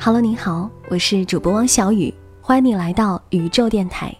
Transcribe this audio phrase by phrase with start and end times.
[0.00, 4.16] Hello，你好，我是主播汪小雨，欢迎你来到宇宙电台。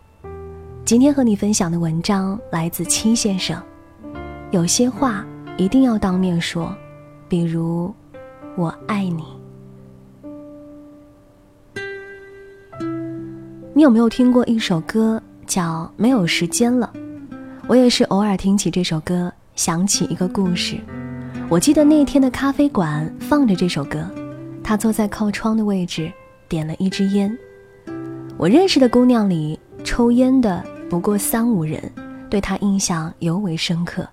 [0.84, 3.62] 今天和你分享的文章来自七先生。
[4.50, 5.24] 有些话
[5.56, 6.74] 一定要当面说，
[7.28, 7.94] 比如
[8.58, 9.22] “我爱你”。
[13.72, 16.90] 你有没有听过一首歌叫《没有时间了》？
[17.68, 20.76] 我也是偶尔听起这首歌，想起一个故事。
[21.48, 24.04] 我记得那天的咖啡馆放着这首歌。
[24.68, 26.12] 他坐在靠窗的位置，
[26.46, 27.34] 点了一支烟。
[28.36, 31.80] 我认识的姑娘里，抽烟的不过三五人，
[32.28, 34.06] 对他印象尤为深刻。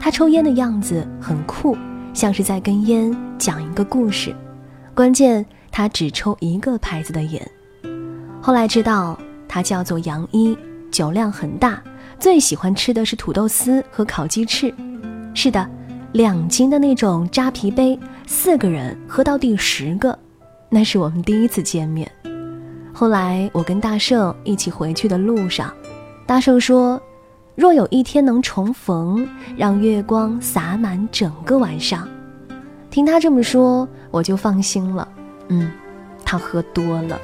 [0.00, 1.76] 他抽烟的样子很酷，
[2.14, 4.34] 像是在跟烟讲一个故事。
[4.94, 7.50] 关键他只抽一个牌子的烟。
[8.40, 10.56] 后来知道他叫做杨一，
[10.90, 11.82] 酒量很大，
[12.18, 14.74] 最喜欢吃的是土豆丝和烤鸡翅。
[15.34, 15.68] 是的。
[16.12, 20.18] 两斤的那种扎啤杯，四个人喝到第十个，
[20.68, 22.10] 那是我们第一次见面。
[22.92, 25.72] 后来我跟大圣一起回去的路上，
[26.26, 27.00] 大圣说
[27.54, 32.06] ：“若有一天能重逢，让月光洒满整个晚上。”
[32.90, 35.08] 听他这么说，我就放心了。
[35.48, 35.70] 嗯，
[36.24, 37.16] 他喝多了。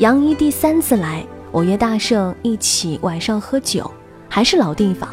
[0.00, 3.90] 杨一第三次来，我约大圣一起晚上喝酒，
[4.28, 5.08] 还是老地方。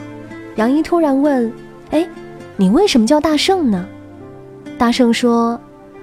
[0.57, 1.49] 杨一突然问
[1.91, 2.05] ：“哎？”
[2.57, 3.85] 你为什么叫大圣呢？
[4.79, 5.59] 大圣说：“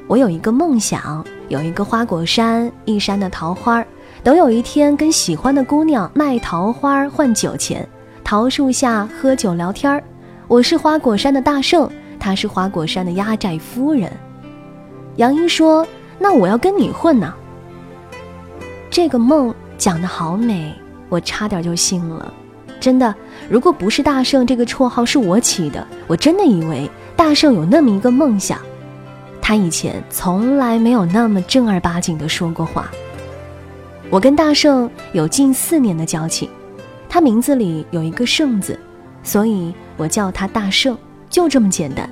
[0.06, 3.83] 我有一个梦想，有一个花果山，一山的桃花，
[4.22, 7.89] 等有一天跟喜欢的姑娘卖桃花换酒钱，
[8.23, 10.05] 桃树下喝酒聊天。
[10.46, 11.90] 我是花果山的大圣，
[12.20, 14.12] 他是花果山的压寨夫人。”
[15.17, 15.84] 杨一说
[16.20, 17.33] ：“那我要跟你混呢。”
[18.92, 20.74] 这个梦讲得好美，
[21.08, 22.30] 我差点就信了。
[22.79, 23.14] 真的，
[23.48, 28.59] 如果不是大圣这个绰号是我起的，我真的以为大圣有那么一个梦想。
[29.41, 32.91] 他以前从来没有那么正儿八经的说过话。
[34.11, 36.48] 我跟大圣有近四年的交情，
[37.09, 38.79] 他名字里有一个圣字，
[39.23, 40.97] 所以我叫他大圣，
[41.31, 42.08] 就这么简单。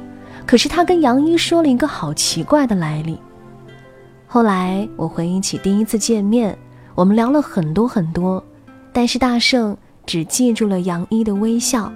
[0.47, 3.19] 可是他跟杨一说了一个好奇怪的来历。
[4.27, 6.57] 后来我回忆起第一次见面，
[6.95, 8.43] 我们聊了很多很多，
[8.93, 9.77] 但是大圣。
[10.07, 11.93] 只记住了杨一的微笑，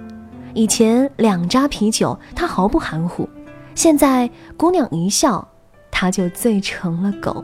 [0.53, 3.29] 以前两扎啤酒他毫不含糊，
[3.75, 5.47] 现在姑娘一笑，
[5.91, 7.43] 他就醉成了狗。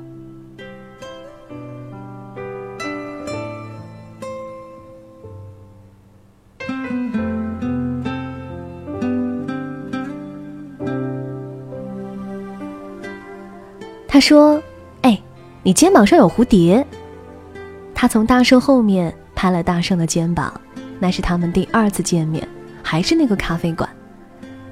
[14.07, 14.61] 他说
[15.03, 15.21] ：“哎，
[15.61, 16.85] 你肩膀上有蝴蝶。”
[17.93, 19.15] 他从大树后面。
[19.35, 20.53] 拍了大圣的肩膀，
[20.97, 22.47] 那是他们第二次见面，
[22.81, 23.87] 还是那个咖啡馆。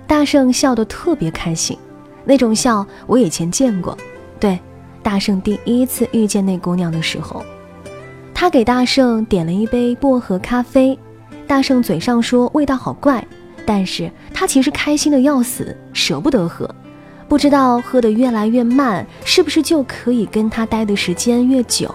[0.08, 1.78] 大圣笑得特别开心，
[2.24, 3.98] 那种笑我以前见过。
[4.40, 4.60] 对，
[5.02, 7.44] 大圣第一次遇见那姑娘的时候，
[8.34, 10.98] 他给大圣点了一杯薄荷咖啡，
[11.46, 13.26] 大圣嘴上说味道好怪，
[13.66, 16.70] 但是他其实开心的要死，舍不得喝，
[17.28, 21.94] 不知道喝得越来越慢，是不是就可以跟他待的时间越久。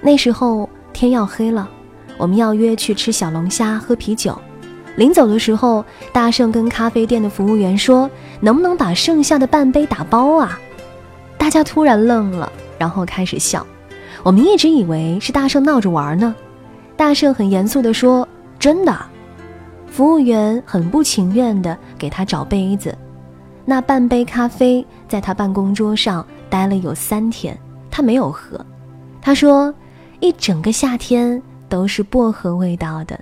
[0.00, 0.68] 那时候。
[0.92, 1.68] 天要黑了，
[2.16, 4.38] 我们要约去吃小龙虾、喝啤酒。
[4.96, 5.82] 临走的时候，
[6.12, 8.10] 大圣跟咖啡店的服务员说
[8.40, 10.58] ：“能不能把剩下的半杯打包啊？”
[11.38, 13.66] 大家突然愣了，然后开始笑。
[14.22, 16.34] 我们一直以为是大圣闹着玩呢。
[16.94, 18.28] 大圣很严肃地说
[18.60, 18.94] ：“真的。”
[19.88, 22.96] 服务员很不情愿地给他找杯子。
[23.64, 27.58] 那半杯咖啡在他办公桌上待了有三天，
[27.90, 28.60] 他没有喝。
[29.22, 29.74] 他说。
[30.22, 33.18] 一整个夏天都是薄荷味道的。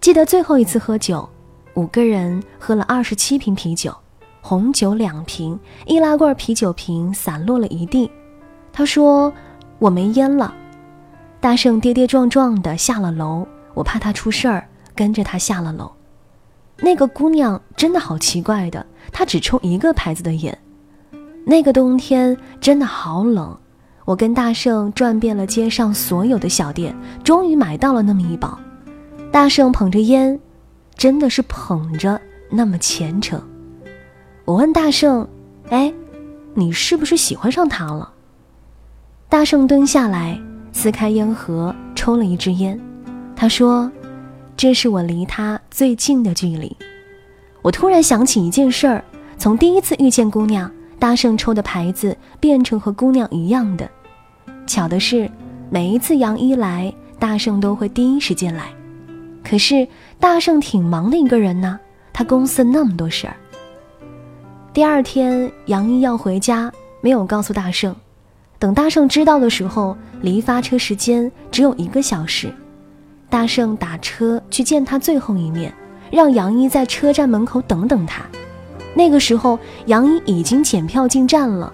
[0.00, 1.28] 记得最后一次喝酒，
[1.74, 3.94] 五个人喝了二十七瓶啤酒，
[4.40, 8.10] 红酒两瓶，易拉罐啤酒瓶散落了一地。
[8.72, 9.30] 他说
[9.78, 10.54] ：“我没烟了。”
[11.40, 15.92] 大圣跌跌撞撞的下了楼，我怕他出事儿，跟着他下了楼。
[16.78, 20.58] 那个姑娘真的好奇怪的，她只抽一个牌子的烟。
[21.44, 23.58] 那个冬天真的好冷。
[24.04, 28.58] 我跟大圣转遍了街上所有的小店，终于买到了那么一包。
[29.30, 30.38] 大圣捧着烟，
[30.96, 32.20] 真的是捧着
[32.50, 33.40] 那么虔诚。
[34.44, 35.26] 我问大圣
[35.70, 35.92] ：“哎，
[36.54, 38.12] 你是不是喜欢上他了？”
[39.30, 40.38] 大圣蹲下来，
[40.72, 42.78] 撕开烟盒，抽了一支烟。
[43.36, 43.90] 他说
[44.56, 46.76] ：“这是我离他最近的距离。”
[47.62, 49.04] 我突然想起一件事儿：
[49.38, 50.70] 从第一次遇见姑娘，
[51.02, 53.90] 大圣抽的牌子变成和姑娘一样的。
[54.68, 55.28] 巧的是，
[55.68, 58.66] 每一次杨一来，大圣都会第一时间来。
[59.42, 59.84] 可是
[60.20, 61.76] 大圣挺忙的一个人呢，
[62.12, 63.34] 他公司那么多事儿。
[64.72, 67.92] 第二天，杨一要回家，没有告诉大圣。
[68.60, 72.48] 等大圣知道的时候，离发车时间只有一个小时。
[73.28, 75.74] 大圣打车去见他最后一面，
[76.12, 78.22] 让杨一在车站门口等等他。
[78.94, 81.72] 那个时候，杨一已经检票进站了。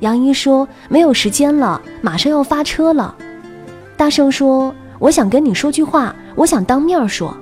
[0.00, 3.14] 杨一说：“没有时间了，马上要发车了。”
[3.96, 7.36] 大圣说：“我想跟你说句话。”我想当面说。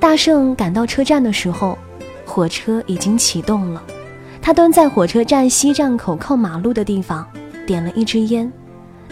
[0.00, 1.76] 大圣赶到车站的时候，
[2.24, 3.82] 火车已经启动了。
[4.40, 7.26] 他蹲在火车站西站口靠马路的地方，
[7.66, 8.50] 点了一支烟。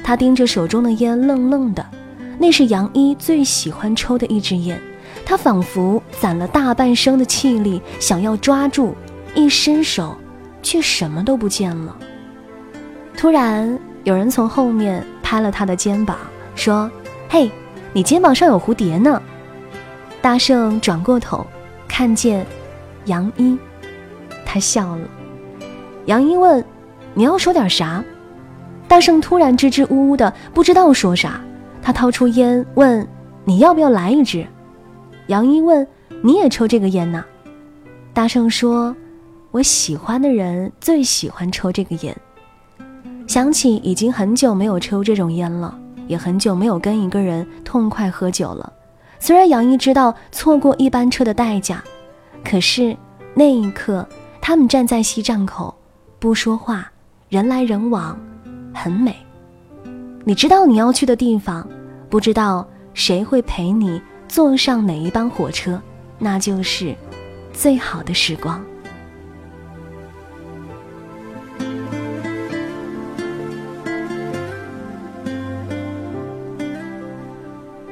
[0.02, 1.86] 他盯着手中的烟，愣愣的。
[2.38, 4.80] 那是杨一最喜欢抽的一支烟。
[5.30, 8.96] 他仿佛攒了大半生的气力，想要抓住，
[9.32, 10.16] 一伸手，
[10.60, 11.96] 却什么都不见了。
[13.16, 16.18] 突然，有人从后面拍了他的肩膀，
[16.56, 16.90] 说
[17.30, 17.48] ：“嘿。”
[17.94, 19.22] 你肩膀上有蝴蝶呢，
[20.20, 21.46] 大圣转过头，
[21.86, 22.44] 看见
[23.04, 23.56] 杨一，
[24.44, 25.08] 他笑了。
[26.06, 26.64] 杨一问
[27.14, 28.02] ：“你要说点啥？”
[28.88, 31.40] 大圣突然支支吾吾的，不知道说啥。
[31.80, 33.06] 他掏出烟问
[33.46, 34.44] ：“你要不要来一支？”
[35.30, 35.86] 杨一问
[36.24, 37.24] ：“你也抽这个烟呐？”
[38.12, 38.94] 大圣说
[39.52, 42.14] ：“我喜欢的人最喜欢抽这个烟。”
[43.28, 45.78] 想起已经很久没有抽这种烟了。
[46.08, 48.72] 也很久没有跟一个人痛快喝酒了。
[49.20, 51.80] 虽然杨一知道错过一班车的代价，
[52.44, 52.96] 可是
[53.32, 54.04] 那一刻，
[54.40, 55.72] 他们站在西站口，
[56.18, 56.90] 不说话，
[57.28, 58.18] 人来人往，
[58.74, 59.14] 很美。
[60.24, 61.64] 你知道你要去的地方，
[62.08, 65.82] 不知道谁会陪你坐上哪一班火车，
[66.16, 66.94] 那就是
[67.52, 68.64] 最好的时光。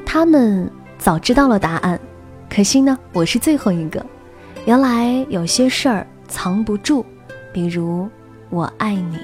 [0.07, 1.99] 他们早知道了答案，
[2.49, 4.05] 可惜呢，我是最后一个。
[4.65, 7.05] 原来有些事儿藏不住，
[7.53, 8.09] 比如
[8.49, 9.19] 我爱你。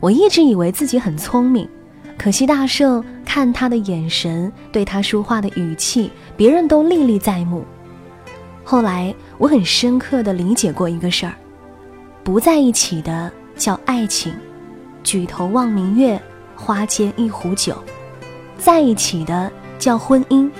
[0.00, 1.68] 我一直以为自己很聪明，
[2.16, 3.04] 可惜大圣
[3.38, 7.64] 看他的眼神，对他说话的语气，别人都历历在目。
[8.64, 11.32] 后来我很深刻的理解过一个事儿：
[12.24, 14.34] 不在一起的叫爱情，
[15.04, 16.20] 举头望明月，
[16.56, 17.74] 花间一壶酒；
[18.58, 19.48] 在一起的。
[19.78, 20.50] 叫婚姻，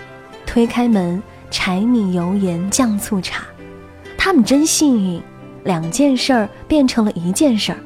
[0.46, 1.20] 推开门，
[1.50, 3.42] 柴米油盐酱醋茶，
[4.16, 5.20] 他们真幸运，
[5.64, 7.78] 两件事儿变成了一件事儿。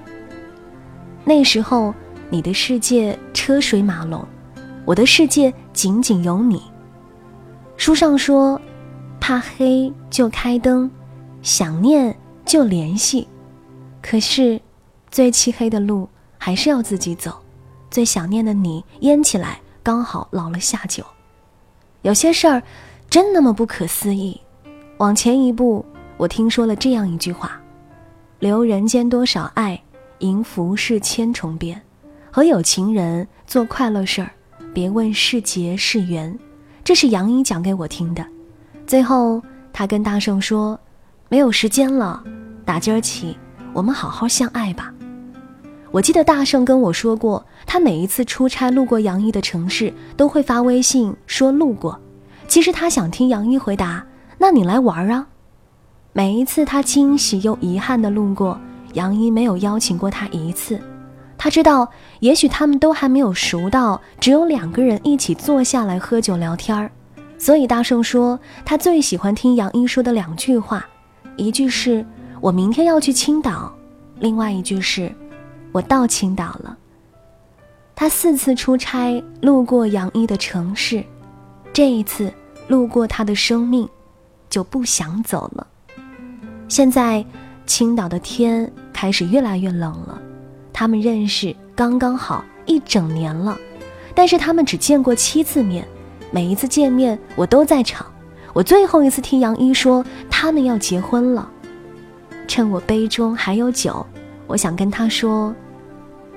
[1.25, 1.95] 那时候，
[2.29, 4.23] 你的世界车水马龙，
[4.85, 6.63] 我的世界仅仅有你。
[7.77, 8.61] 书上说，
[9.21, 10.91] 怕黑就开灯，
[11.43, 13.29] 想念就联系。
[14.01, 14.61] 可是，
[15.11, 17.41] 最漆黑的路还是要自己走，
[17.91, 21.05] 最想念的你，烟起来刚好老了下酒。
[22.03, 22.63] 有些事儿，
[23.09, 24.41] 真那么不可思议。
[24.99, 25.85] 往前一步，
[26.17, 27.61] 我听说了这样一句话
[28.41, 29.81] ：“留人间多少爱，
[30.19, 31.81] 迎浮世千重变。”
[32.31, 34.31] 和有情人做快乐事儿，
[34.73, 36.39] 别问是劫是缘。
[36.85, 38.25] 这是杨一讲给我听的。
[38.87, 40.79] 最后，他跟大圣说
[41.29, 42.23] ：“没有时间了，
[42.65, 43.37] 打今儿起，
[43.73, 44.93] 我们好好相爱吧。”
[45.93, 52.01] 我记得大圣跟我说过，他每一次出差路过杨一的城市，都会发微信说路过。
[52.49, 54.05] 其实他想听杨一回答
[54.39, 55.27] ：“那你来玩啊。”
[56.15, 58.61] 每一次他惊喜又遗憾的路过，
[58.95, 60.81] 杨一没有邀请过他一次。
[61.43, 66.89] 他知道，也许他们都还没有熟到只有两个人一起坐下来喝酒聊天儿。
[67.37, 70.87] 所以大圣说，他最喜欢听杨一说的两句话，
[71.37, 72.07] 一句是
[72.41, 73.75] 我明天要去青岛，
[74.21, 75.13] 另外一句是。
[75.73, 76.79] 我到青岛了。
[77.97, 81.03] 他四次出差路过杨一的城市，
[81.73, 82.33] 这一次
[82.69, 83.89] 路过他的生命，
[84.49, 85.67] 就不想走了。
[86.69, 87.25] 现在
[87.67, 90.23] 青岛的天开始越来越冷了。
[90.83, 93.57] 他们认识刚刚好一整年了，
[94.17, 95.87] 但是他们只见过七次面，
[96.33, 98.05] 每一次见面我都在场。
[98.53, 101.49] 我最后一次听杨一说他们要结婚了，
[102.49, 104.05] 趁我杯中还有酒。
[104.49, 105.55] 我想跟他说：“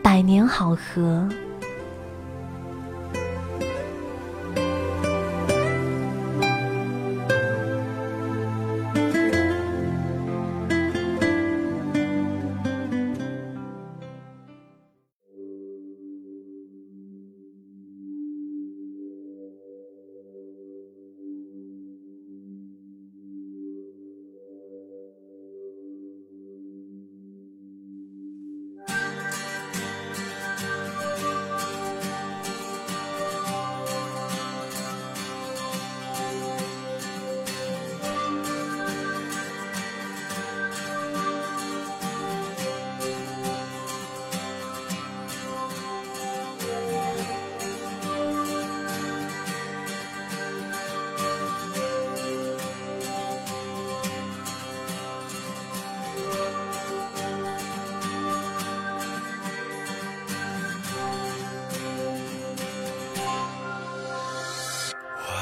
[0.04, 1.28] 百年好合。”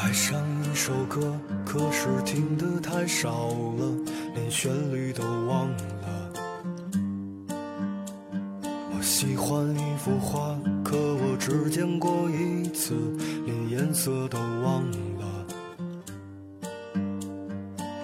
[0.03, 0.37] 爱上
[0.69, 1.33] 一首歌，
[1.65, 3.89] 可是听得太少了，
[4.35, 6.33] 连旋律都忘了。
[8.91, 12.93] 我喜欢一幅画，可我只见过一次，
[13.45, 15.47] 连颜色都忘了。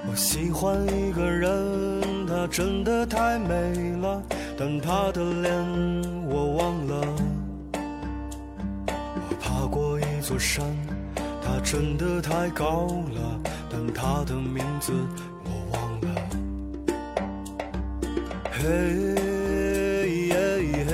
[0.09, 4.23] 我喜欢一个人，她真的太美了，
[4.57, 5.53] 但她的脸
[6.29, 7.15] 我忘了。
[8.93, 10.65] 我爬过一座山。
[11.61, 13.39] 真的太高了，
[13.69, 14.91] 但它的名字
[15.43, 16.07] 我忘了。
[18.51, 18.63] 嘿，
[20.29, 20.35] 嘿，
[20.85, 20.89] 嘿，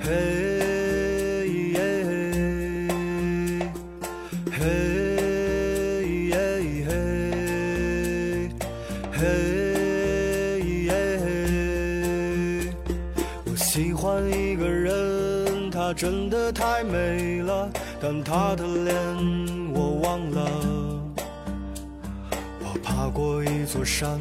[0.00, 0.08] 嘿，
[4.52, 4.62] 嘿，
[9.12, 9.28] 嘿，
[11.18, 11.24] 嘿，
[13.44, 17.70] 我喜欢一个人，她真的太美了。
[18.08, 18.94] 但他的脸
[19.74, 20.48] 我忘了，
[22.60, 24.20] 我爬过一座山，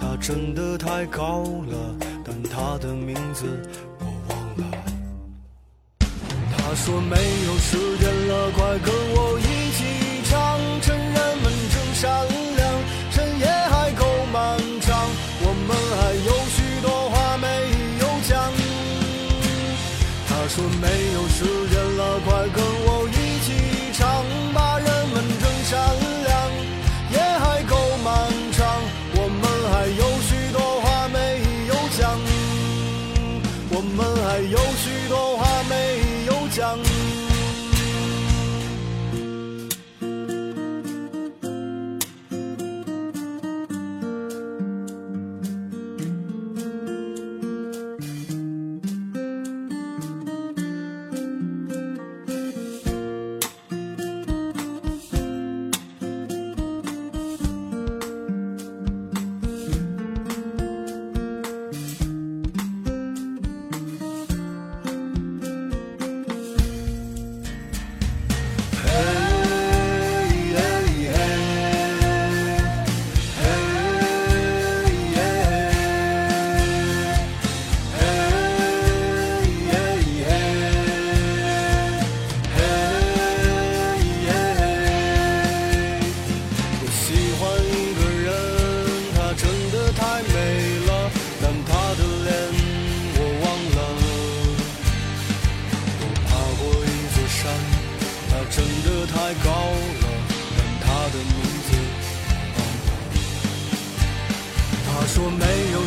[0.00, 3.60] 它真的太高了，但他的名字
[3.98, 4.64] 我忘了。
[5.98, 12.72] 他说没有时间了，快跟我一起唱，趁人们正善良，
[13.10, 14.96] 趁夜还够漫长，
[15.42, 17.46] 我们还有许多话没
[17.98, 18.38] 有讲。
[20.28, 21.67] 他说没有时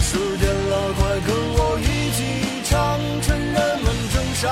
[0.01, 2.20] 时间了，快跟我一起
[2.65, 4.50] 唱，趁人们正善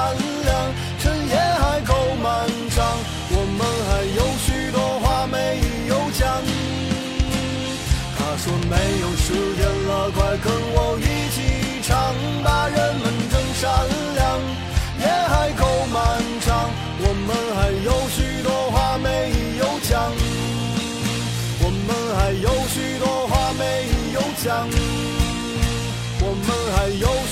[26.97, 27.28] 有许多。